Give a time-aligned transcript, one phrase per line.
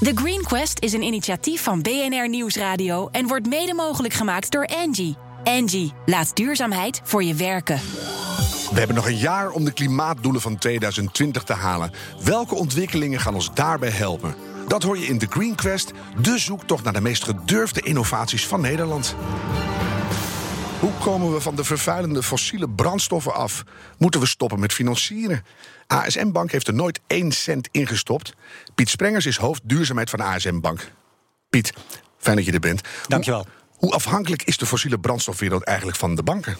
[0.00, 4.66] The Green Quest is een initiatief van BNR Nieuwsradio en wordt mede mogelijk gemaakt door
[4.66, 5.16] Angie.
[5.44, 7.80] Angie, laat duurzaamheid voor je werken.
[8.70, 11.92] We hebben nog een jaar om de klimaatdoelen van 2020 te halen.
[12.24, 14.34] Welke ontwikkelingen gaan ons daarbij helpen?
[14.68, 15.92] Dat hoor je in The Green Quest,
[16.22, 19.16] de zoektocht naar de meest gedurfde innovaties van Nederland.
[20.80, 23.64] Hoe komen we van de vervuilende fossiele brandstoffen af?
[23.98, 25.44] Moeten we stoppen met financieren?
[25.86, 28.32] ASM Bank heeft er nooit één cent ingestopt.
[28.74, 30.90] Piet Sprengers is hoofd duurzaamheid van ASM Bank.
[31.50, 31.72] Piet,
[32.18, 32.80] fijn dat je er bent.
[33.08, 33.40] Dankjewel.
[33.40, 36.56] Hoe, hoe afhankelijk is de fossiele brandstofwereld eigenlijk van de banken?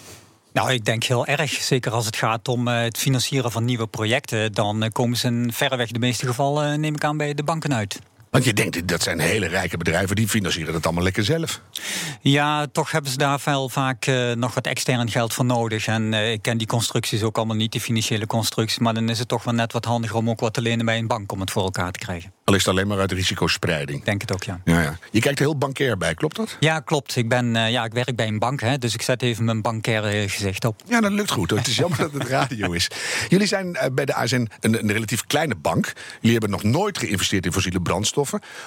[0.57, 1.51] Nou, ik denk heel erg.
[1.51, 4.51] Zeker als het gaat om eh, het financieren van nieuwe projecten.
[4.53, 7.43] Dan eh, komen ze in verreweg de meeste gevallen, eh, neem ik aan, bij de
[7.43, 7.99] banken uit.
[8.29, 11.61] Want je denkt, dat zijn hele rijke bedrijven, die financieren dat allemaal lekker zelf.
[12.21, 15.87] Ja, toch hebben ze daar wel vaak uh, nog wat extern geld voor nodig.
[15.87, 18.79] En uh, ik ken die constructies ook allemaal niet, die financiële constructies.
[18.79, 20.97] Maar dan is het toch wel net wat handiger om ook wat te lenen bij
[20.97, 22.33] een bank om het voor elkaar te krijgen.
[22.43, 23.99] Al is het alleen maar uit risicospreiding.
[23.99, 24.61] Ik denk het ook, ja.
[24.65, 24.97] ja, ja.
[25.11, 26.57] Je kijkt er heel bankair bij, klopt dat?
[26.59, 27.15] Ja, klopt.
[27.15, 29.61] Ik, ben, uh, ja, ik werk bij een bank, hè, dus ik zet even mijn
[29.61, 30.81] bankaire gezicht op.
[30.85, 31.49] Ja, dat lukt goed.
[31.49, 31.59] Hoor.
[31.59, 32.87] Het is jammer dat het radio is.
[33.29, 35.93] Jullie zijn bij de ASN een, een relatief kleine bank.
[36.15, 37.79] Jullie hebben nog nooit geïnvesteerd in fossiele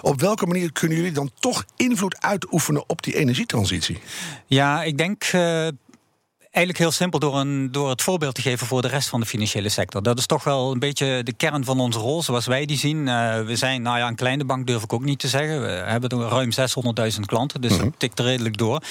[0.02, 3.98] Op welke manier kunnen jullie dan toch invloed uitoefenen op die energietransitie?
[4.46, 5.32] Ja, ik denk.
[5.32, 5.68] Uh
[6.50, 9.26] eigenlijk heel simpel door, een, door het voorbeeld te geven voor de rest van de
[9.26, 10.02] financiële sector.
[10.02, 13.06] Dat is toch wel een beetje de kern van onze rol, zoals wij die zien.
[13.06, 15.62] Uh, we zijn, nou ja, een kleine bank durf ik ook niet te zeggen.
[15.62, 17.90] We hebben ruim 600.000 klanten, dus mm -hmm.
[17.90, 18.82] dat tikt er redelijk door.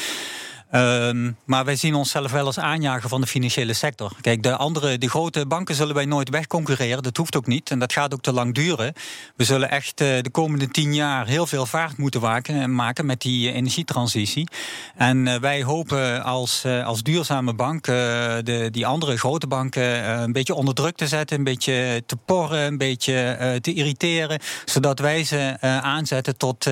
[0.71, 4.11] Um, maar wij zien onszelf wel als aanjager van de financiële sector.
[4.21, 7.03] Kijk, de andere, de grote banken zullen wij nooit wegconcurreren.
[7.03, 7.69] Dat hoeft ook niet.
[7.69, 8.93] En dat gaat ook te lang duren.
[9.35, 13.05] We zullen echt uh, de komende tien jaar heel veel vaart moeten maken, en maken
[13.05, 14.47] met die uh, energietransitie.
[14.95, 20.73] En wij hopen als, als duurzame bank de, die andere grote banken een beetje onder
[20.73, 24.39] druk te zetten, een beetje te porren, een beetje te irriteren.
[24.65, 26.63] Zodat wij ze aanzetten tot,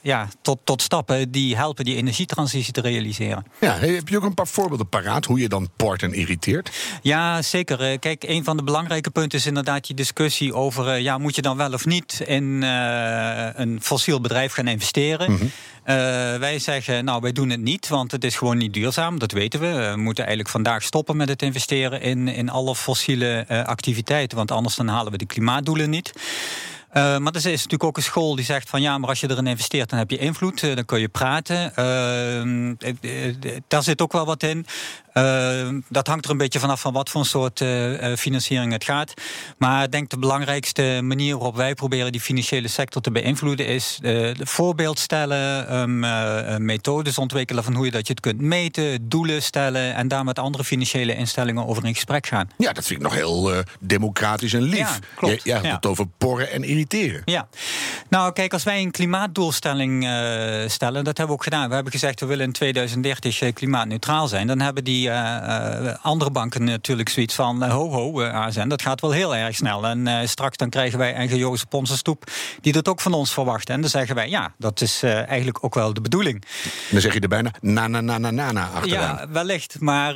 [0.00, 3.16] ja, tot, tot stappen die helpen die energietransitie te realiseren.
[3.18, 6.70] Ja, heb je ook een paar voorbeelden paraat hoe je dan port en irriteert?
[7.02, 7.98] Ja, zeker.
[7.98, 10.98] Kijk, een van de belangrijke punten is inderdaad die discussie over...
[10.98, 15.30] ja, moet je dan wel of niet in uh, een fossiel bedrijf gaan investeren?
[15.30, 15.50] Mm -hmm.
[15.86, 15.94] Uh,
[16.36, 19.18] wij zeggen, nou, wij doen het niet, want het is gewoon niet duurzaam.
[19.18, 19.90] Dat weten we.
[19.90, 24.76] We moeten eigenlijk vandaag stoppen met het investeren in, in alle fossiele activiteiten, want anders
[24.76, 26.12] dan halen we de klimaatdoelen niet.
[26.98, 29.30] Uh, maar er is natuurlijk ook een school die zegt van ja, maar als je
[29.30, 31.72] erin investeert, dan heb je invloed, uh, dan kun je praten.
[31.78, 34.66] Uh, daar zit ook wel wat in.
[35.88, 37.64] dat hangt er een beetje vanaf van wat voor soort
[38.16, 39.14] financiering het gaat.
[39.58, 43.98] Maar ik denk de belangrijkste manier waarop wij proberen die financiële sector te beïnvloeden is
[44.38, 49.94] voorbeeld stellen, um, methodes ontwikkelen van hoe je dat je het kunt meten, doelen stellen
[49.94, 52.50] en daar met andere financiële instellingen over in gesprek gaan.
[52.58, 54.78] Ja, dat vind ik nog heel democratisch en lief.
[54.78, 55.44] Ja, klopt.
[55.44, 56.64] Je, het over porren en
[57.24, 57.48] Ja,
[58.08, 61.68] nou kijk, als wij een klimaatdoelstelling uh, stellen, dat hebben we ook gedaan.
[61.68, 64.46] We hebben gezegd we willen in 2030 klimaatneutraal zijn.
[64.46, 69.00] Dan hebben die uh, uh, andere banken natuurlijk zoiets van ho ho ASN, dat gaat
[69.00, 69.86] wel heel erg snel.
[69.86, 72.24] En straks dan krijgen wij NGO's op onze stoep
[72.60, 73.74] die dat ook van ons verwachten.
[73.74, 76.44] En dan zeggen wij ja, dat is eigenlijk ook wel de bedoeling.
[76.90, 79.16] Dan zeg je er bijna na na na na na, na achteraan.
[79.16, 79.80] Ja, wellicht.
[79.80, 80.14] Maar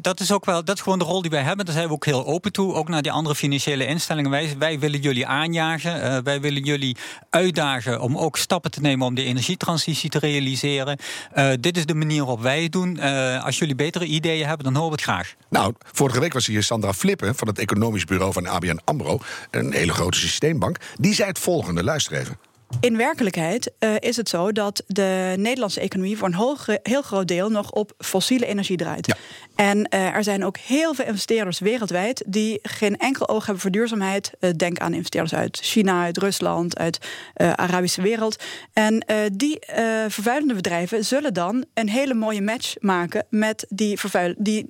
[0.00, 1.64] dat is ook wel, dat is gewoon de rol die wij hebben.
[1.64, 4.30] Daar zijn we ook heel open toe, ook naar die andere financiële instellingen.
[4.30, 6.96] Wij, wij willen jullie Uh, wij willen jullie
[7.30, 10.98] uitdagen om ook stappen te nemen om de energietransitie te realiseren.
[11.34, 12.96] Uh, dit is de manier waarop wij het doen.
[12.96, 15.34] Uh, als jullie betere ideeën hebben, dan horen we het graag.
[15.48, 19.18] Nou, vorige week was hier Sandra Flippen van het economisch bureau van ABN AMRO.
[19.50, 20.76] Een hele grote systeembank.
[20.96, 21.84] Die zei het volgende.
[21.84, 22.51] Luister even.
[22.80, 27.28] In werkelijkheid uh, is het zo dat de Nederlandse economie voor een hoog, heel groot
[27.28, 29.06] deel nog op fossiele energie draait.
[29.06, 29.16] Ja.
[29.54, 33.70] En uh, er zijn ook heel veel investeerders wereldwijd die geen enkel oog hebben voor
[33.70, 34.32] duurzaamheid.
[34.40, 36.98] Uh, denk aan investeerders uit China, uit Rusland, uit
[37.34, 38.42] de Arabische wereld.
[38.72, 39.58] En die
[40.08, 44.66] vervuilende bedrijven zullen dan een hele mooie match maken met die, vervuil die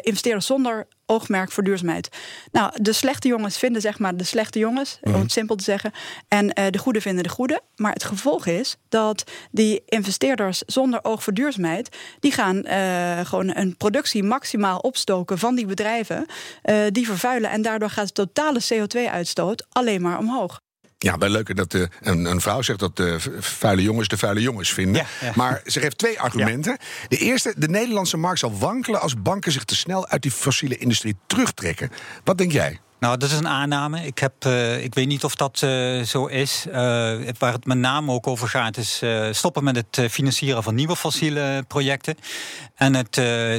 [0.00, 2.08] investeerders zonder oogmerk voor duurzaamheid.
[2.52, 5.14] Nou, de slechte jongens vinden zeg maar de slechte jongens, mm.
[5.14, 5.92] om het simpel te zeggen.
[6.28, 7.60] En uh, de goede vinden de goede.
[7.76, 11.96] Maar het gevolg is dat die investeerders zonder oog voor duurzaamheid...
[12.20, 16.26] die gaan uh, gewoon een productie maximaal opstoken van die bedrijven...
[16.64, 20.61] Uh, die vervuilen en daardoor gaat de totale CO2-uitstoot alleen maar omhoog.
[21.02, 24.40] Ja, wel leuk dat de, een, een, vrouw zegt dat de vuile jongens de vuile
[24.40, 25.02] jongens vinden.
[25.20, 25.32] Ja, ja.
[25.34, 26.76] Maar ze geeft twee argumenten.
[26.80, 27.06] Ja.
[27.08, 30.78] De eerste, de Nederlandse markt zal wankelen als banken zich te snel uit die fossiele
[30.78, 31.90] industrie terugtrekken.
[32.24, 32.80] Wat denk jij?
[33.02, 34.06] Nou, dat is een aanname.
[34.06, 36.64] Ik, heb, uh, ik weet niet of dat uh, zo is.
[36.68, 36.74] Uh,
[37.38, 41.64] waar het met name ook over gaat, is stoppen met het financieren van nieuwe fossiele
[41.68, 42.16] projecten.
[42.74, 43.12] En het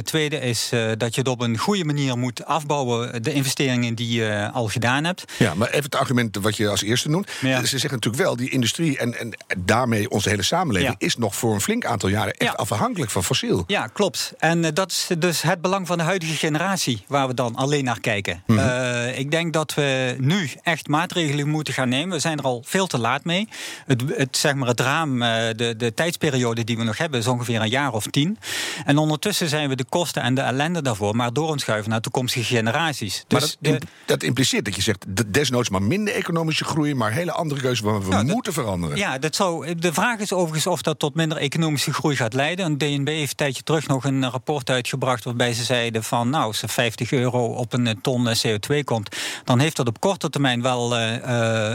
[0.06, 4.50] tweede is dat je het op een goede manier moet afbouwen, de investeringen die je
[4.52, 5.24] al gedaan hebt.
[5.38, 7.30] Ja, maar even het argument wat je als eerste noemt.
[7.40, 7.64] Ja.
[7.64, 11.54] Ze zeggen natuurlijk wel, die industrie en, en daarmee onze hele samenleving is nog voor
[11.54, 12.56] een flink aantal jaren echt ja.
[12.56, 13.64] afhankelijk van fossiel.
[13.66, 14.32] Ja, klopt.
[14.38, 18.00] En dat is dus het belang van de huidige generatie waar we dan alleen naar
[18.00, 18.42] kijken.
[18.46, 19.08] Mm -hmm.
[19.08, 22.14] ik denk dat we nu echt maatregelen moeten gaan nemen.
[22.14, 23.48] We zijn er al veel te laat mee.
[23.86, 27.26] Het, het, zeg maar het raam, eh, de, de tijdsperiode die we nog hebben, is
[27.26, 28.38] ongeveer een jaar of tien.
[28.84, 32.44] En ondertussen zijn we de kosten en de ellende daarvoor maar door schuiven naar toekomstige
[32.44, 33.24] generaties.
[33.26, 35.04] Dus maar dat, dat, impliceert dat je zegt,
[35.34, 38.96] desnoods maar minder economische groei, maar hele andere keuzes waar we nou, moeten veranderen.
[38.96, 42.66] Ja, dat zou, de vraag is overigens of dat tot minder economische groei gaat leiden.
[42.66, 46.44] Een DNB heeft een tijdje terug nog een rapport uitgebracht waarbij ze zeiden van nou,
[46.44, 50.62] als er 50 euro op een ton CO2 komt, dan heeft dat op korte termijn
[50.62, 51.12] wel uh,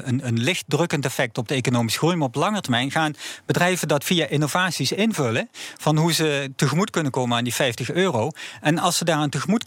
[0.03, 2.15] een, een licht drukkend effect op de economische groei.
[2.15, 3.15] Maar op lange termijn gaan
[3.45, 5.49] bedrijven dat via innovaties invullen.
[5.77, 8.31] Van hoe ze tegemoet kunnen komen aan die 50 euro.
[8.61, 9.63] En als ze daaraan tegemoet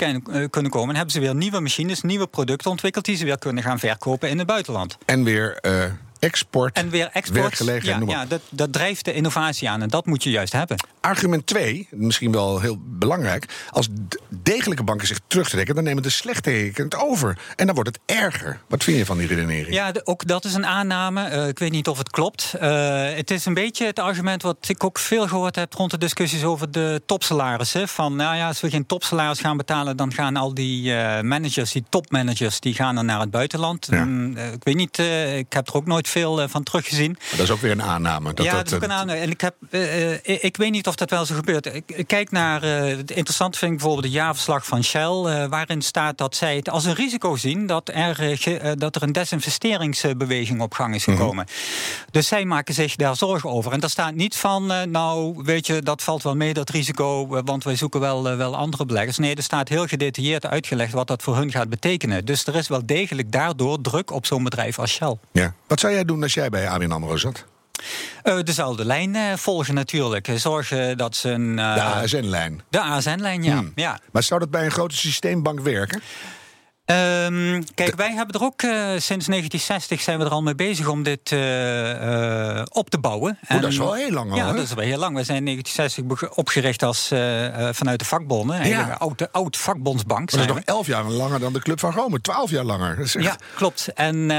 [0.50, 3.78] kunnen komen, hebben ze weer nieuwe machines, nieuwe producten ontwikkeld die ze weer kunnen gaan
[3.78, 4.98] verkopen in het buitenland.
[5.04, 5.60] En weer.
[6.24, 10.22] Export, en weer export, ja, ja dat, dat drijft de innovatie aan en dat moet
[10.22, 10.76] je juist hebben.
[11.00, 13.48] Argument 2, misschien wel heel belangrijk.
[13.70, 13.88] Als
[14.28, 17.38] degelijke banken zich terugtrekken, dan nemen de slechttrekkers het over.
[17.56, 18.60] En dan wordt het erger.
[18.68, 19.74] Wat vind je van die redenering?
[19.74, 21.30] Ja, ook dat is een aanname.
[21.30, 22.54] Uh, ik weet niet of het klopt.
[22.62, 25.98] Uh, het is een beetje het argument wat ik ook veel gehoord heb rond de
[25.98, 27.88] discussies over de topsalarissen.
[27.88, 31.72] Van nou ja, als we geen topsalaris gaan betalen, dan gaan al die uh, managers,
[31.72, 33.86] die topmanagers, die gaan dan naar het buitenland.
[33.90, 34.00] Ja.
[34.00, 34.98] Um, ik weet niet,
[35.36, 37.16] ik heb er ook nooit veel eh, van teruggezien.
[37.18, 38.34] Maar dat is ook weer een aanname.
[38.34, 39.18] Dat ja, dat, is ook een aanname.
[39.18, 41.74] En ik, heb, uh, ik weet niet of dat wel zo gebeurt.
[41.74, 45.48] Ik, kijk naar, uh, interessant vind ik bijvoorbeeld het jaarverslag van Shell...
[45.48, 47.66] waarin staat dat zij het als een risico zien...
[47.66, 48.38] dat er,
[48.78, 51.16] dat er een desinvesteringsbeweging op gang is mhm.
[51.16, 51.46] gekomen.
[52.10, 53.72] Dus zij maken zich daar zorgen over.
[53.72, 57.26] En daar staat niet van, nou, weet je, dat valt wel mee, dat risico...
[57.44, 59.18] want wij zoeken wel, wel andere beleggers.
[59.18, 62.24] Nee, er staat heel gedetailleerd uitgelegd wat dat voor hun gaat betekenen.
[62.24, 65.16] Dus er is wel degelijk daardoor druk op zo'n bedrijf als Shell.
[65.32, 65.54] Ja.
[65.66, 67.44] Wat zou jij doen als jij bij ABN AMRO zat?
[68.24, 70.28] Uh, dezelfde lijn uh, volgen natuurlijk.
[70.34, 71.58] Zorgen dat ze een...
[71.58, 72.62] Uh, de ASN-lijn?
[72.68, 73.56] De ASN-lijn, ja.
[73.56, 73.72] Hmm.
[73.74, 74.00] ja.
[74.12, 76.02] Maar zou dat bij een grote systeembank werken?
[76.92, 80.88] Um, kijk, wij hebben er ook uh, sinds 1960 zijn we er al mee bezig
[80.88, 83.38] om dit uh, op te bouwen.
[83.48, 84.36] Oh, dat is wel heel lang al.
[84.36, 85.16] Ja, dat is wel heel lang.
[85.16, 87.08] We zijn in 1960 opgericht als
[87.76, 88.68] vanuit de vakbonden.
[88.68, 88.96] Ja.
[88.98, 90.30] Oud, oud vakbondsbank.
[90.30, 92.20] dat is nog elf jaar langer dan de Club van Rome.
[92.20, 93.00] Twaalf jaar langer.
[93.00, 93.12] Echt...
[93.12, 93.88] Ja, klopt.
[93.94, 94.30] En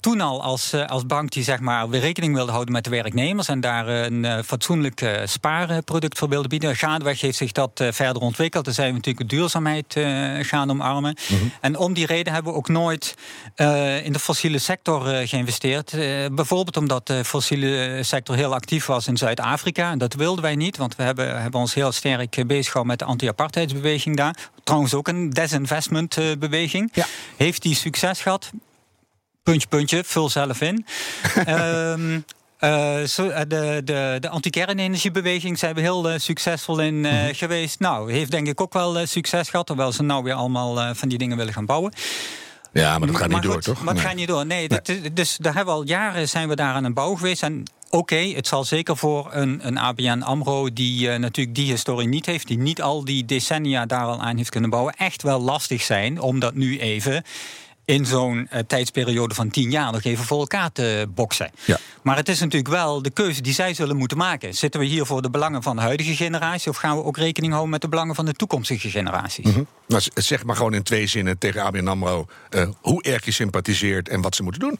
[0.00, 3.48] toen al als, als bank die zeg maar weer rekening wilde houden met de werknemers
[3.48, 6.76] en daar een fatsoenlijk spaarproduct voor wilde bieden.
[6.76, 8.64] Gaandeweg heeft zich dat verder ontwikkeld.
[8.64, 9.96] Dan zijn we natuurlijk de duurzaamheid
[10.46, 11.16] gaan omarmen.
[11.28, 11.52] Mm -hmm.
[11.60, 13.14] En om die reden hebben we ook nooit
[13.56, 15.92] uh, in de fossiele sector uh, geïnvesteerd.
[15.92, 19.90] Uh, bijvoorbeeld omdat de fossiele sector heel actief was in Zuid-Afrika.
[19.90, 22.98] En dat wilden wij niet, want we hebben, hebben ons heel sterk bezig gehouden met
[22.98, 24.36] de anti-apartheidsbeweging daar.
[24.64, 26.90] Trouwens ook een desinvestmentbeweging.
[26.92, 27.06] Ja.
[27.36, 28.50] Heeft die succes gehad?
[29.42, 30.86] Puntje, puntje, vul zelf in.
[31.48, 37.80] um, Uh, de, de, de anti-kernenergiebeweging zijn we heel uh, succesvol in mm geweest.
[37.80, 41.18] Nou, heeft denk ik ook wel succes gehad, terwijl ze nou weer allemaal van die
[41.18, 41.92] dingen willen gaan bouwen.
[42.72, 43.82] Ja, maar dat gaat niet door, toch?
[43.82, 44.46] Maar dat gaat niet door.
[44.46, 44.68] Nee.
[44.68, 47.42] Dat, dus daar hebben we al jaren zijn we daar aan een bouw geweest.
[47.42, 50.72] En Oké, okay, het zal zeker voor een, een ABN AMRO...
[50.72, 52.46] die uh, natuurlijk die historie niet heeft...
[52.46, 54.94] die niet al die decennia daar al aan heeft kunnen bouwen...
[54.96, 57.22] echt wel lastig zijn om dat nu even
[57.88, 61.50] in zo'n uh, tijdsperiode van tien jaar nog even voor elkaar te boksen.
[61.64, 61.78] Ja.
[62.02, 64.54] Maar het is natuurlijk wel de keuze die zij zullen moeten maken.
[64.54, 66.70] Zitten we hier voor de belangen van de huidige generatie...
[66.70, 69.44] of gaan we ook rekening houden met de belangen van de toekomstige generaties?
[69.44, 69.66] Mm -hmm.
[69.86, 72.26] nou, zeg maar gewoon in twee zinnen tegen ABN AMRO...
[72.50, 74.78] Uh, hoe erg je sympathiseert en wat ze moeten doen.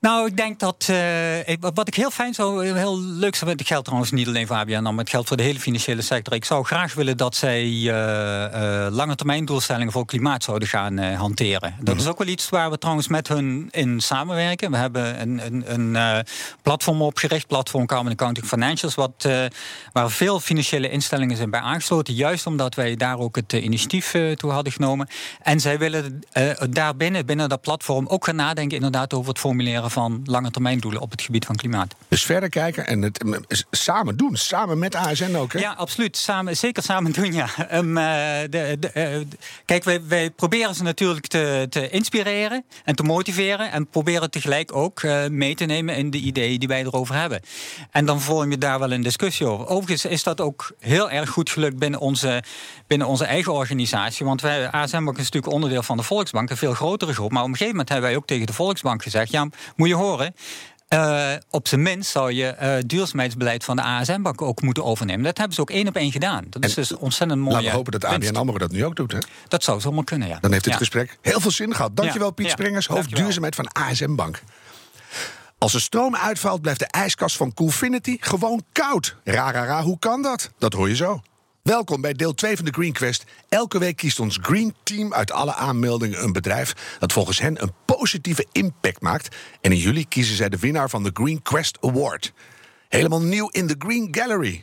[0.00, 0.88] Nou, ik denk dat.
[0.90, 3.58] Uh, wat ik heel fijn zou, heel leuk zou vinden.
[3.58, 6.34] Het geldt trouwens niet alleen voor ABN, maar het geldt voor de hele financiële sector.
[6.34, 10.98] Ik zou graag willen dat zij uh, uh, lange termijn doelstellingen voor klimaat zouden gaan
[10.98, 11.74] hanteren.
[11.80, 12.10] Dat is mhm.
[12.10, 14.70] ook wel iets waar we trouwens met hun in samenwerken.
[14.70, 16.24] We hebben een, een, een
[16.62, 19.28] platform opgericht, platform Carbon Accounting Financials, wat,
[19.92, 22.14] waar veel financiële instellingen zijn bij aangesloten.
[22.14, 25.08] Juist omdat wij daar ook het initiatief toe hadden genomen.
[25.42, 26.22] En zij willen
[26.70, 30.78] daarbinnen, binnen dat platform, ook gaan nadenken inderdaad over het formuleren behalen van lange termijn
[30.78, 31.94] doelen op het gebied van klimaat.
[32.08, 33.24] Dus verder kijken en het
[33.70, 34.36] samen doen.
[34.36, 35.58] Samen met ASN ook, hè?
[35.58, 36.16] Ja, absoluut.
[36.16, 37.48] Samen, zeker samen doen, ja.
[37.68, 39.20] Ehm, eh, de, de, eh,
[39.64, 43.72] kijk, wij, wij proberen ze natuurlijk te, te inspireren en te motiveren.
[43.72, 47.40] En proberen tegelijk ook eh, mee te nemen in de ideeën die wij erover hebben.
[47.90, 49.66] En dan vorm je daar wel een discussie over.
[49.66, 52.42] Overigens is dat ook heel erg goed gelukt binnen onze,
[52.86, 54.26] binnen onze eigen organisatie.
[54.26, 57.30] Want wij, ASM is natuurlijk onderdeel van de Volksbank, een veel grotere groep.
[57.30, 59.48] Maar op een gegeven moment hebben wij ook tegen de Volksbank gezegd: ja,
[59.80, 60.34] moet je horen.
[60.88, 65.24] eh, op zijn minst zou je eh duurzaamheidsbeleid van de ASM-bank ook moeten overnemen.
[65.24, 66.44] Dat hebben ze ook één op één gedaan.
[66.50, 67.52] Dat is dus ontzettend mooi.
[67.54, 69.18] Laten we hopen dat ABN AMRO dat nu ook doet, hè?
[69.48, 70.38] Dat zou zomaar kunnen, ja.
[70.40, 70.78] Dan heeft dit Ja.
[70.78, 71.96] gesprek heel veel zin gehad.
[71.96, 72.52] Dankjewel, Ja, Piet ja.
[72.52, 73.24] Sprengers, hoofd Dankjewel.
[73.24, 74.42] duurzaamheid van ASM Bank.
[75.58, 79.16] Als de stroom uitvalt, blijft de ijskast van Coolfinity gewoon koud.
[79.24, 80.50] Ra, ra, ra, hoe kan dat?
[80.58, 81.20] Dat hoor je zo.
[81.62, 83.24] Welkom bij deel 2 van de Green Quest.
[83.48, 87.72] Elke week kiest ons Green Team uit alle aanmeldingen een bedrijf dat volgens hen een
[88.00, 89.36] positieve impact maakt.
[89.60, 92.32] En in juli kiezen zij de winnaar van de Green Quest Award.
[92.88, 94.62] Helemaal nieuw in de Green Gallery.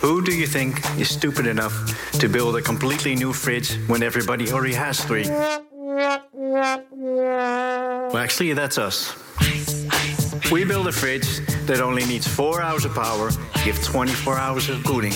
[0.00, 1.74] Who do you think is stupid enough
[2.18, 5.28] to build a completely new fridge when everybody already has three?
[8.10, 9.14] Well, actually, that's us.
[10.50, 13.30] We build a fridge that only needs four hours of power,
[13.64, 15.14] give 24 hours of cooling.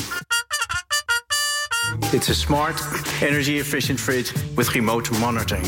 [2.12, 2.80] It's a smart,
[3.22, 5.66] energy efficient fridge with remote monitoring.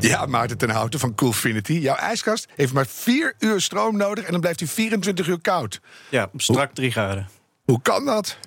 [0.00, 1.72] Ja, Maarten ten Houten van Coolfinity.
[1.72, 5.80] Jouw ijskast heeft maar 4 uur stroom nodig en dan blijft hij 24 uur koud.
[6.10, 7.28] Ja, strak 3 graden.
[7.64, 8.38] Hoe kan dat?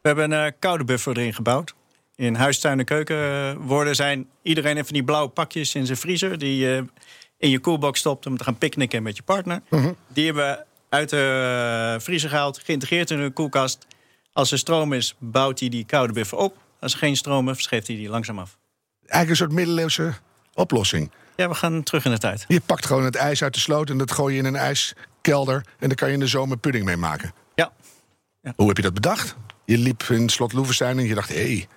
[0.00, 1.74] We hebben een eh, koude buffer erin gebouwd.
[2.16, 6.38] In huistuin en keukenwoorden zijn iedereen heeft van die blauwe pakjes in zijn vriezer...
[6.38, 6.84] die je
[7.38, 9.62] in je koelbox stopt om te gaan picknicken met je partner.
[10.08, 13.86] Die hebben we uit de eh, vriezer gehaald, geïntegreerd in de koelkast.
[14.32, 16.56] Als er stroom is, bouwt hij die koude buffer op.
[16.80, 18.58] Als er geen stroom is, scheeft hij die langzaam af.
[19.00, 20.12] Eigenlijk een soort middeleeuwse
[20.54, 21.10] oplossing.
[21.36, 22.44] Ja, we gaan terug in de tijd.
[22.48, 25.64] Je pakt gewoon het ijs uit de sloot en dat gooi je in een ijskelder.
[25.78, 27.32] En daar kan je in de zomer pudding mee maken.
[27.54, 27.72] Ja.
[28.56, 29.36] Hoe heb je dat bedacht?
[29.64, 31.68] Je liep in Slot Loevestein en je dacht, hé, hey,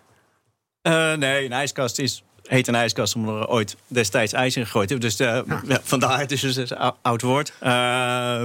[0.82, 4.90] Eh, nee, een ijskast is, heet een ijskast omdat er ooit destijds ijs in gegooid
[4.90, 5.10] hebben.
[5.10, 7.54] Dus eh, ja, vandaar, het is dus een ou- oud woord.
[7.60, 8.44] Eh,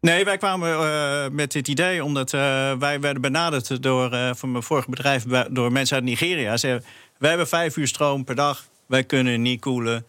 [0.00, 4.50] nee, wij kwamen eh, met dit idee omdat eh, wij werden benaderd door, eh van
[4.50, 6.52] mijn vorige bedrijf door mensen uit Nigeria.
[6.52, 6.84] Ze zeiden,
[7.18, 10.06] wij hebben vijf uur stroom per dag, wij kunnen niet koelen.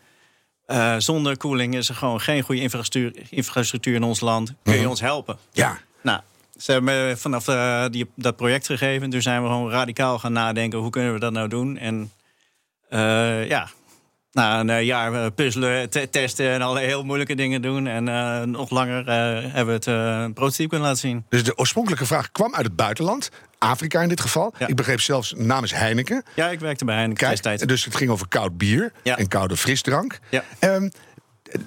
[0.98, 4.53] Zonder koeling is er gewoon geen goede infrastructuur, infrastructuur in ons land.
[4.63, 5.38] Kun je ons helpen?
[5.51, 5.79] ja.
[6.01, 6.22] Nou,
[6.58, 7.46] ze hebben me vanaf
[7.91, 9.10] die, dat project gegeven.
[9.10, 10.79] Toen zijn we gewoon radicaal gaan nadenken.
[10.79, 11.77] Hoe kunnen we dat nou doen?
[11.77, 12.12] En
[13.48, 13.69] ja,
[14.31, 17.88] na een eh, jaar eh, puzzelen, te- testen en alle heel moeilijke dingen doen.
[17.88, 19.05] En eh, nog langer
[19.53, 21.25] hebben we het een prototype kunnen laten zien.
[21.29, 23.29] Dus de oorspronkelijke vraag kwam uit het buitenland.
[23.57, 24.53] Afrika in dit geval.
[24.57, 24.67] Ja.
[24.67, 26.24] Ik begreep zelfs namens Heineken.
[26.36, 27.63] Ja, ik werkte bij Heineken Kijk, destijds.
[27.63, 29.17] dus het ging over koud bier Ja.
[29.17, 30.19] en koude frisdrank.
[30.29, 30.43] Ja.
[30.59, 30.89] Ehm,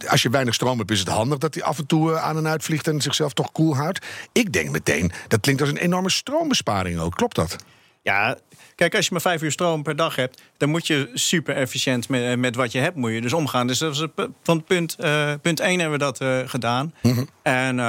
[0.08, 2.46] als je weinig stroom hebt, is het handig dat hij af en toe aan en
[2.48, 4.06] uit vliegt en zichzelf toch koel houdt.
[4.32, 7.14] Ik denk meteen, dat klinkt als een enorme stroombesparing ook.
[7.14, 7.56] Klopt dat?
[8.02, 8.38] Ja,
[8.74, 12.08] kijk, als je maar vijf uur stroom per dag hebt, dan moet je super efficiënt
[12.08, 13.66] met, met wat je hebt, moet je dus omgaan.
[13.66, 16.94] Dus dat is pu- van punt, eh punt 1 hebben we dat eh, gedaan.
[17.42, 17.84] En eh,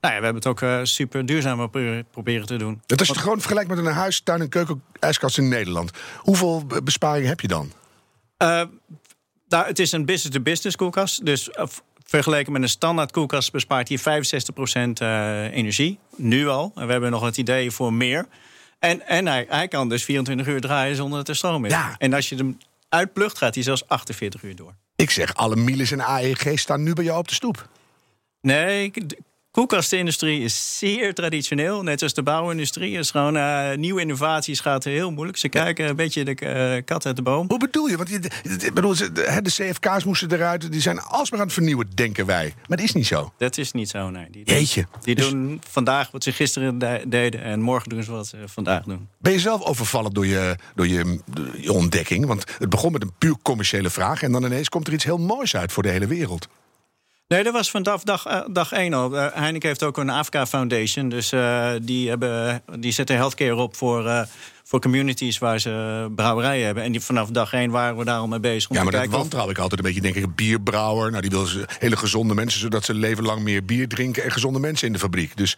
[0.00, 2.82] nou ja, we hebben het ook super duurzaam pro- proberen te doen.
[2.86, 5.90] Dat het gewoon vergelijkt met een huis, tuin en keuken ijskast in Nederland.
[6.16, 7.72] Hoeveel be- besparingen heb je dan?
[9.48, 11.24] Nou, het is een business-to-business koelkast.
[11.24, 11.48] Dus
[12.04, 15.98] vergeleken met een standaard koelkast bespaart hij 65% eh, energie.
[16.16, 16.72] Nu al.
[16.74, 18.26] En we hebben nog het idee voor meer.
[18.78, 21.72] En, en hij, hij kan dus 24 uur draaien zonder dat er stroom is.
[21.72, 21.94] Ja.
[21.98, 22.58] En als je hem
[22.88, 24.74] uitplucht, gaat hij zelfs 48 uur door.
[24.96, 27.68] Ik zeg, alle Miles en AEG staan nu bij jou op de stoep.
[28.40, 28.92] Nee,
[29.58, 31.82] koelkastenindustrie is zeer traditioneel.
[31.82, 32.98] Net als de bouwindustrie.
[32.98, 35.38] is gewoon eh, nieuwe innovaties gaat heel moeilijk.
[35.38, 37.48] Ze kijken een beetje de eh, kat uit de boom.
[37.48, 37.96] Hoe bedoel je?
[37.96, 40.72] Want je, bedoel, de, CFK's moesten eruit.
[40.72, 42.54] Die zijn alsmaar aan het vernieuwen, denken wij.
[42.68, 43.32] Maar dat is niet zo.
[43.38, 44.26] Dat is niet zo, nee.
[44.30, 44.86] Die, Jeetje.
[45.02, 48.36] Die Dus- doen vandaag wat ze gisteren de- deden en morgen doen ze wat ze
[48.46, 49.08] vandaag doen.
[49.18, 51.20] Ben je zelf overvallen door je, door je,
[51.60, 52.26] je ontdekking?
[52.26, 54.22] Want het begon met een puur commerciële vraag.
[54.22, 56.48] En dan ineens komt er iets heel moois uit voor de hele wereld.
[57.28, 59.16] Nee, dat was vanaf dag, eh, dag één al.
[59.16, 61.08] Eh, Heineken heeft ook een Afrika Foundation.
[61.08, 64.26] Dus eh, die, hebben, die zetten healthcare op voor,
[64.64, 66.82] voor communities waar ze brouwerijen hebben.
[66.82, 68.70] En die, vanaf dag één waren we daar al mee bezig.
[68.70, 70.00] om Ja, maar dat wantrouw ik altijd een beetje.
[70.00, 71.10] Denk ik, een bierbrouwer.
[71.10, 71.46] Nou, die wil
[71.78, 74.24] hele gezonde mensen, zodat ze leven lang meer bier drinken.
[74.24, 75.36] En gezonde mensen in de fabriek.
[75.36, 75.56] Dus,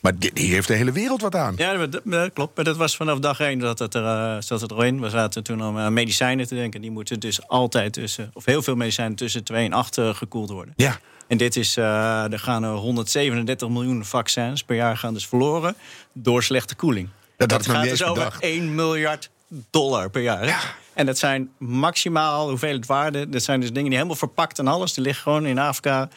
[0.00, 1.54] maar die, die heeft de hele wereld wat aan.
[1.56, 2.56] Ja, dat, dat klopt.
[2.56, 5.00] Maar dat was vanaf dag één dat het, er, zat het erin.
[5.00, 6.80] We zaten toen om aan medicijnen te denken.
[6.80, 10.50] Die moeten dus altijd tussen, of heel veel medicijnen tussen 2 en 8 eh, gekoeld
[10.50, 10.74] worden.
[10.76, 10.98] Ja.
[11.26, 15.74] En dit is, eh, er gaan er 137 miljoen vaccins per jaar gaan dus verloren
[16.12, 17.08] door slechte koeling.
[17.36, 18.42] Dat gaat dus over bedacht.
[18.42, 19.30] 1 miljard
[19.70, 20.76] dollar per jaar.
[20.94, 23.28] En dat zijn maximaal hoeveelheid waarde.
[23.28, 24.92] Dat zijn dus dingen die helemaal verpakt en alles.
[24.92, 26.08] Die liggen gewoon in Afrika.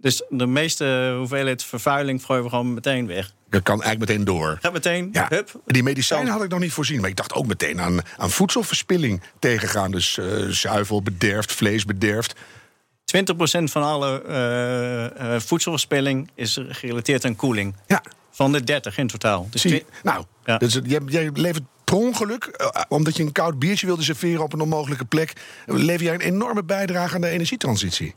[0.00, 3.32] Dus de meeste hoeveelheid vervuiling gooien we gewoon meteen weg.
[3.50, 4.58] Dat kan eigenlijk meteen door.
[4.60, 5.60] Gaat meteen, Ja, hup.
[5.66, 7.00] die medicijnen had ik nog niet voorzien.
[7.00, 9.90] Maar ik dacht ook meteen aan, aan voedselverspilling tegengaan.
[9.90, 12.34] Dus eh, zuivel bederft, vlees bederft.
[12.34, 12.38] 20%
[13.64, 17.74] van alle eh, eh, voedselverspilling is gerelateerd aan koeling.
[17.86, 19.46] Ja, Van de 30 in totaal.
[19.50, 20.58] Dus zie Nou, Ja.
[20.58, 24.60] dus, jij, jij levert per ongeluk, omdat je een koud biertje wilde serveren op een
[24.60, 25.32] onmogelijke plek...
[25.66, 28.14] lever jij een enorme bijdrage aan de energietransitie.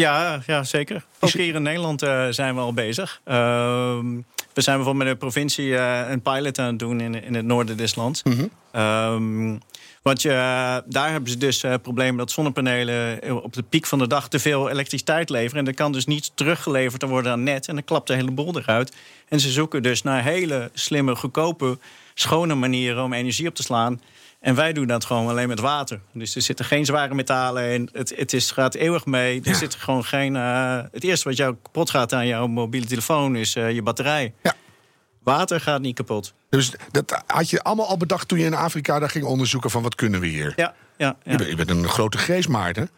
[0.00, 1.04] Ja, ja, zeker.
[1.18, 3.20] Ook hier in Nederland eh, zijn we al bezig.
[3.24, 4.06] Ehm,
[4.52, 7.44] we zijn bijvoorbeeld met de provincie eh, een pilot aan het doen in, in het
[7.44, 8.22] noorden des lands.
[8.72, 9.56] Ehm,
[10.02, 10.30] want je,
[10.86, 14.38] daar hebben ze dus het probleem dat zonnepanelen op de piek van de dag te
[14.38, 15.58] veel elektriciteit leveren.
[15.58, 17.68] En dat kan dus niet teruggeleverd worden aan net.
[17.68, 18.96] En dan klapt de hele boel eruit.
[19.28, 21.78] En ze zoeken dus naar hele slimme, goedkope,
[22.14, 24.00] schone manieren om energie op te slaan.
[24.40, 26.00] En wij doen dat gewoon alleen met water.
[26.12, 27.88] Dus er zitten geen zware metalen in.
[27.92, 29.40] Het, het is, gaat eeuwig mee.
[29.40, 29.54] Er Ja.
[29.54, 30.36] zit gewoon geen.
[30.36, 34.34] eh, het eerste wat jou kapot gaat aan jouw mobiele telefoon is eh, je batterij.
[34.42, 34.54] Ja.
[35.22, 36.34] Water gaat niet kapot.
[36.50, 39.82] Dus dat had je allemaal al bedacht toen je in Afrika daar ging onderzoeken van
[39.82, 40.52] wat kunnen we hier.
[40.56, 41.30] Ja, ja, ja.
[41.32, 42.90] Je, bent, je bent een grote geest, Maarten.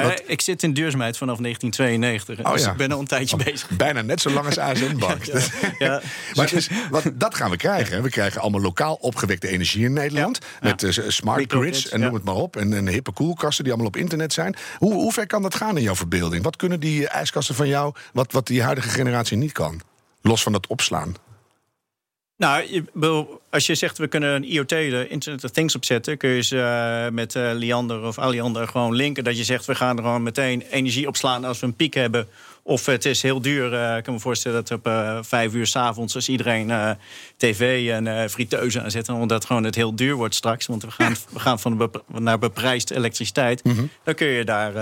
[0.00, 2.46] Ja, ik zit in duurzaamheid vanaf 1992.
[2.46, 3.68] Oh, dus ik ben al een tijdje bezig.
[3.70, 5.24] Bijna net zo lang als ASN-bank.
[5.78, 6.02] Ja.
[6.34, 8.02] Maar wat, dat gaan we krijgen.
[8.02, 10.38] We krijgen allemaal lokaal opgewekte energie in Nederland.
[10.60, 12.56] Met eh, smart Microgrids, grids en noem het maar op.
[12.56, 14.56] En, en hippe koelkasten die allemaal op internet zijn.
[14.78, 16.44] Hoe, hoe ver kan dat gaan in jouw verbeelding?
[16.44, 19.80] Wat kunnen die ijskasten van jou, wat, wat die huidige generatie niet kan?
[20.20, 21.16] Los van dat opslaan.
[22.36, 22.84] Nou,
[23.50, 26.60] als je zegt we kunnen een IoT, de Internet of Things, opzetten, kun je ze
[26.60, 29.24] eh, met eh, Liander of Aliander gewoon linken.
[29.24, 32.28] Dat je zegt we gaan er gewoon meteen energie opslaan als we een piek hebben.
[32.64, 33.74] Of het is heel duur.
[33.74, 36.90] eh, ik kan me voorstellen dat op eh, vijf uur s'avonds, als iedereen eh,
[37.36, 40.66] tv en friteuze aanzet, omdat het gewoon het heel duur wordt straks.
[40.66, 43.62] Want we gaan, we gaan van bep- naar beprijsd elektriciteit.
[44.04, 44.72] Dan kun je daar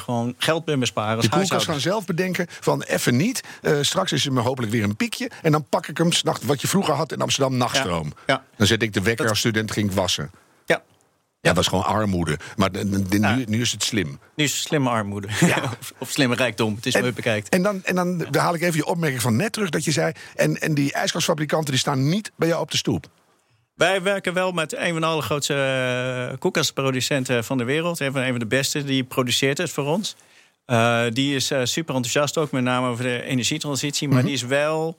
[0.00, 1.16] gewoon geld bij besparen.
[1.16, 3.40] Als De koelkast gaan zelf bedenken van even niet.
[3.80, 5.30] straks is er me hopelijk weer een piekje.
[5.42, 8.12] En dan pak ik hem s'nachts, wat je vroeger had in Amsterdam, nachtstroom.
[8.26, 8.44] Ja.
[8.56, 10.30] Dan zet ik de wekker als student ging ik wassen.
[11.40, 12.38] Ja, Ja, dat was gewoon armoede.
[12.56, 12.84] Maar de-
[13.18, 14.18] nu, nu is het slim.
[14.34, 15.26] nu is het slimme armoede.
[15.80, 16.74] of, of slimme rijkdom.
[16.74, 17.48] Het is je het bekijkt.
[17.48, 20.12] En dan, en dan haal ik even je opmerking van net terug dat je zei.
[20.34, 23.06] En, en die ijskastfabrikanten die staan niet bij jou op de stoep.
[23.74, 25.54] Wij werken wel met een van de allergrootste
[26.32, 28.00] uh, koelkastproducenten van de wereld.
[28.00, 30.16] Een van, een van de beste, die produceert het voor ons.
[30.66, 34.08] Uh, die is uh, super enthousiast ook, met name over de energietransitie.
[34.08, 34.26] Maar Mhm.
[34.26, 34.98] die is wel...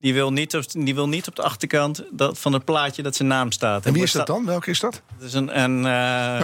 [0.00, 3.16] Die wil, niet op, die wil niet op de achterkant dat, van het plaatje dat
[3.16, 3.86] zijn naam staat.
[3.86, 4.44] En wie is dat dan?
[4.44, 5.02] Welke is dat?
[5.18, 5.60] Dat is een...
[5.60, 6.40] een uh,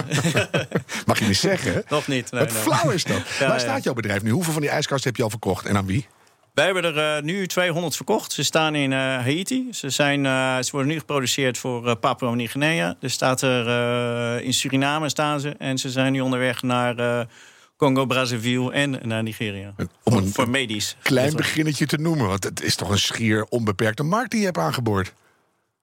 [1.05, 1.79] Mag je niet zeggen, hè?
[1.89, 2.31] Nog niet.
[2.31, 2.61] Nee, Wat nee.
[2.61, 3.21] flauw is dat.
[3.39, 4.31] Ja, Waar staat jouw bedrijf nu?
[4.31, 6.07] Hoeveel van die ijskasten heb je al verkocht en aan wie?
[6.53, 8.31] Wij hebben er uh, nu 200 verkocht.
[8.31, 9.67] Ze staan in uh, Haiti.
[9.71, 12.95] Ze, zijn, uh, ze worden nu geproduceerd voor Papua Nieuw-Guinea.
[13.01, 15.49] Er staat er in Suriname staan ze.
[15.49, 17.27] En ze zijn nu onderweg naar
[17.75, 19.73] Congo, Brazzaville en naar Nigeria.
[19.77, 20.95] Om voor, een voor medisch.
[21.01, 22.27] Klein beginnetje te noemen.
[22.27, 25.13] Want het is toch een schier onbeperkte markt die je hebt aangeboord.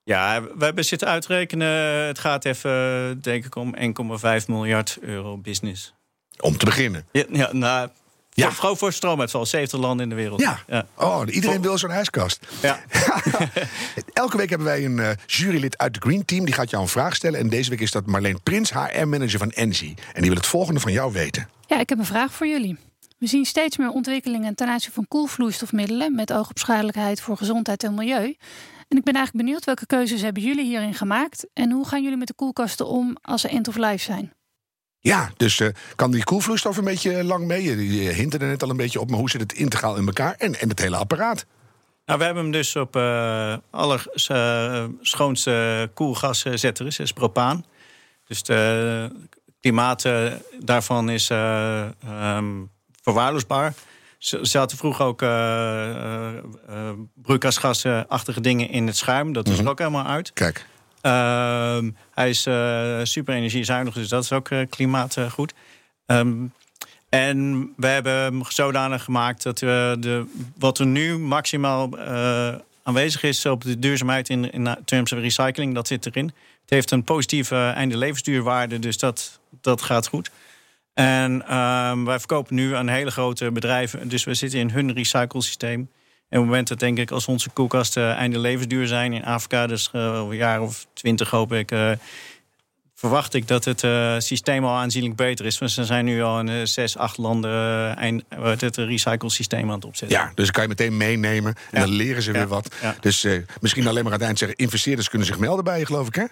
[0.05, 1.69] Ja, we hebben zitten uitrekenen.
[2.07, 3.75] Het gaat even, denk ik, om
[4.41, 5.95] 1,5 miljard euro business.
[6.41, 7.07] Om te beginnen.
[7.13, 7.89] Ja, ja nou,
[8.35, 8.45] Ja.
[8.47, 9.47] voor, vooral voor stroomuitval.
[9.47, 10.41] 70 landen in de wereld.
[10.41, 10.59] Ja.
[10.67, 10.87] ja.
[10.95, 12.47] Oh, iedereen Voor- wil zo'n ijskast.
[12.63, 12.81] Ja.
[14.13, 16.45] Elke week hebben wij een eh, jurylid uit de Green Team.
[16.45, 17.41] Die gaat jou een vraag stellen.
[17.41, 19.95] En deze week is dat Marleen Prins, HR-manager van Engie.
[20.13, 21.49] En die wil het volgende van jou weten.
[21.67, 22.77] Ja, ik heb een vraag voor jullie.
[23.19, 27.83] We zien steeds meer ontwikkelingen ten aanzien van koelvloeistofmiddelen met oog op schadelijkheid voor gezondheid
[27.83, 28.37] en milieu.
[28.89, 32.19] En ik ben eigenlijk benieuwd welke keuzes hebben jullie hierin gemaakt en hoe gaan jullie
[32.19, 34.33] met de koelkasten om als ze end of life zijn?
[35.03, 37.63] Ja, dus eh, kan die koelvloeistof een beetje lang mee?
[37.63, 40.07] Je, je hint er net al een beetje op, maar hoe zit het integraal in
[40.07, 40.35] elkaar?
[40.39, 41.47] En, en het hele apparaat.
[42.07, 47.65] Nou, we hebben hem dus op uh, aller uh, schoonste koelgaszetter, is, is propaan.
[48.27, 49.11] Dus de
[49.61, 51.89] klimaat uh, daarvan is uh,
[52.37, 52.71] um,
[53.03, 53.75] verwaarloosbaar.
[54.19, 55.19] Ze zaten vroeger ook
[57.23, 59.33] broeikasgasachtige dingen in het schuim.
[59.33, 60.33] Dat is er ook helemaal uit.
[60.33, 60.67] Kijk.
[61.03, 61.79] Uh,
[62.11, 65.55] hij is uh, super energiezuinig, dus dat is ook uh, klimaatgoed.
[66.07, 66.53] Um,
[67.09, 70.25] en we hebben zodanig gemaakt dat we de,
[70.59, 75.75] wat er nu maximaal uh, aanwezig is op de duurzaamheid in, in terms of recycling,
[75.75, 76.25] dat zit erin.
[76.61, 80.31] Het heeft een positieve einde levensduurwaarde, dus dat, dat gaat goed.
[80.95, 85.91] En uh, wij verkopen nu aan hele grote bedrijven, dus we zitten in hun recyclesysteem.
[86.33, 89.67] En op het moment dat denk ik, als onze koelkasten einde levensduur zijn in Afrika,
[89.67, 91.91] dus uh, een jaar of twintig hoop ik, uh,
[92.95, 95.59] verwacht ik dat het uh, systeem al aanzienlijk beter is.
[95.59, 98.25] Want ze zijn nu al in zes, acht landen eind,
[98.61, 100.19] het recycle-systeem aan het opzetten.
[100.19, 101.87] Ja, dus kan je meteen meenemen en ja.
[101.87, 102.75] dan leren ze weer wat.
[102.83, 102.97] Ja.
[103.01, 103.27] Dus
[103.61, 104.59] misschien alleen maar aan het eind zeggen...
[104.59, 106.25] investeerders kunnen zich melden bij je, geloof ik, hè?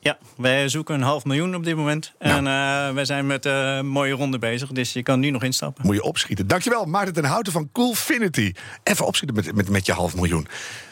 [0.00, 2.12] Ja, wij zoeken een half miljoen op dit moment.
[2.18, 4.72] En uh, wij zijn met een mooie ronde bezig.
[4.72, 5.86] Dus je kan nu nog instappen.
[5.86, 6.46] Moet je opschieten.
[6.46, 8.52] Dankjewel, Maarten ten Houten van Coolfinity.
[8.82, 10.48] Even opschieten met, met, met je half miljoen.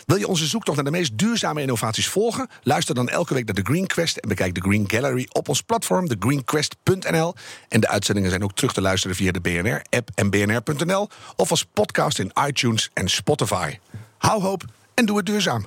[0.07, 2.49] Wil je onze zoektocht naar de meest duurzame innovaties volgen?
[2.63, 5.63] Luister dan elke week naar de Green Quest en bekijk de Green Gallery op ons
[5.63, 7.35] platform, thegreenquest.nl.
[7.69, 11.65] En de uitzendingen zijn ook terug te luisteren via de BNR-app en bnr.nl of als
[11.65, 13.79] podcast in iTunes en Spotify.
[14.19, 14.65] Hou hoop
[14.95, 15.67] en doe het duurzaam.